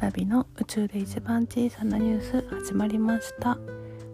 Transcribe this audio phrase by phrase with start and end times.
[0.00, 3.56] ラビの宇宙で一番小さなニュース始まりました。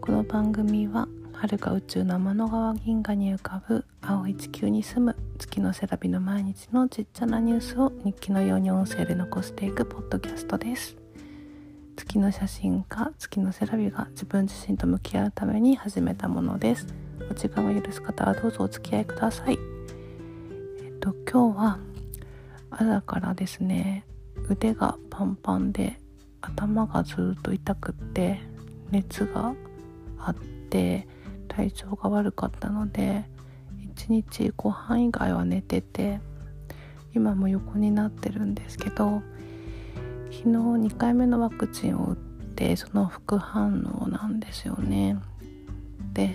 [0.00, 10.96] この番組は遥か宇宙の天の川銀河に浮かぶ青い地球に住む月のセラビの毎日のちっちゃなニュースを日記のように音声で残していくポッドキャストです。
[11.96, 16.86] 月の写真家月のセラビが自分自身と向き合うために始めたものです。
[17.30, 19.58] お時間が許す方はどうぞお付き合いください。
[20.84, 21.78] えっと今日は
[22.70, 24.04] 朝からですね
[24.50, 26.00] 腕がパンパンで
[26.40, 28.40] 頭がずっと痛くって
[28.90, 29.54] 熱が
[30.18, 31.06] あって
[31.48, 33.24] 体調が悪かったので
[33.82, 36.20] 一日ご飯以外は寝てて
[37.14, 39.22] 今も横になってるんですけど
[40.30, 42.16] 昨日2回目のワクチンを打っ
[42.54, 45.16] てその副反応なんですよね。
[46.12, 46.34] で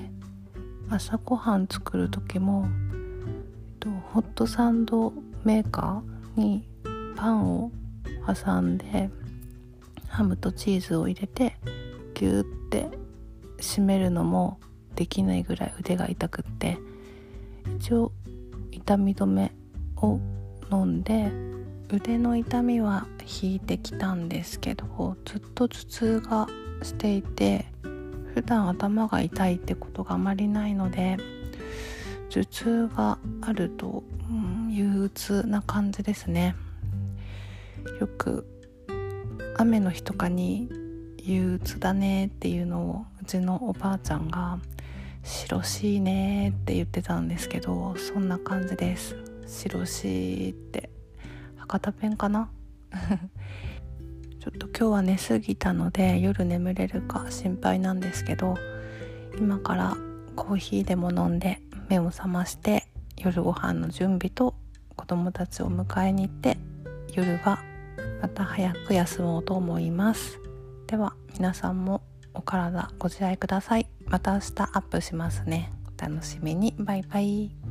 [0.90, 6.68] 朝ごはん作る時も、えっと、ホットサンドメーカーに
[7.16, 7.72] パンを
[8.26, 9.10] 挟んで
[10.08, 11.58] ハムとチーズを入れて
[12.14, 12.90] ギューって
[13.58, 14.60] 締めるのも
[14.96, 16.78] できないぐらい腕が痛くって
[17.78, 18.12] 一応
[18.72, 19.54] 痛み止め
[19.98, 20.20] を
[20.72, 21.32] 飲んで
[21.92, 23.08] 腕の痛みは
[23.42, 26.48] 引いてきたんですけどずっと頭痛が
[26.82, 27.66] していて
[28.34, 31.18] 普段頭が痛いってことがあまりないので
[32.30, 36.56] 頭痛があると、うん、憂鬱な感じですね。
[38.00, 38.48] よく
[39.58, 40.70] 雨の日とかに
[41.18, 44.60] 憂鬱だねっていうのをうちのおばあちゃんが
[45.24, 49.16] 「白しいね」って言ってたんですけどそんな感じです。
[49.48, 50.90] 白しいって
[51.56, 52.50] 博多弁かな？
[54.40, 58.56] ちょっと今日は寝すぎたので夜眠れるか心配なんですけど
[59.38, 59.96] 今から
[60.36, 64.56] コーヒーでも飲んで目を覚まして夜ご飯の準備と
[64.98, 66.58] 子供たちを迎えに行って
[67.14, 67.64] 夜は
[68.24, 70.40] また早く休もうと思います。
[70.88, 72.02] では皆さんも
[72.34, 73.88] お体ご自愛ください。
[74.06, 75.74] また明日アップしますね。
[76.00, 76.74] お楽しみに。
[76.80, 77.63] バイバイ。